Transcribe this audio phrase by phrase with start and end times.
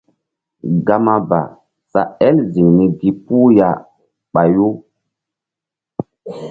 [0.87, 1.41] Gama ba
[1.91, 3.69] sa el ziŋ ni gi puh ya
[4.33, 4.67] ɓayu.